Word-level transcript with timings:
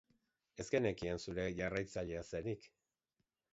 Ez 0.63 0.65
genekien 0.75 1.21
zure 1.27 1.45
jarraitzailea 1.61 2.25
zenik. 2.35 2.69